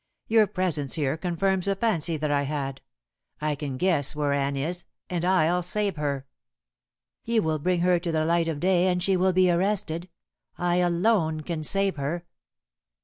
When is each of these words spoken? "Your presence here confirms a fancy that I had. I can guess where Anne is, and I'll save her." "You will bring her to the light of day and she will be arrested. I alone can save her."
"Your 0.27 0.47
presence 0.47 0.95
here 0.95 1.15
confirms 1.15 1.67
a 1.67 1.75
fancy 1.75 2.17
that 2.17 2.31
I 2.31 2.41
had. 2.41 2.81
I 3.39 3.53
can 3.53 3.77
guess 3.77 4.15
where 4.15 4.33
Anne 4.33 4.55
is, 4.55 4.85
and 5.11 5.23
I'll 5.23 5.61
save 5.61 5.95
her." 5.97 6.25
"You 7.23 7.43
will 7.43 7.59
bring 7.59 7.81
her 7.81 7.99
to 7.99 8.11
the 8.11 8.25
light 8.25 8.47
of 8.47 8.59
day 8.59 8.87
and 8.87 9.03
she 9.03 9.15
will 9.15 9.31
be 9.31 9.51
arrested. 9.51 10.09
I 10.57 10.77
alone 10.77 11.41
can 11.41 11.61
save 11.61 11.97
her." 11.97 12.25